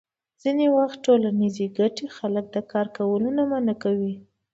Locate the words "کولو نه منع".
2.97-3.75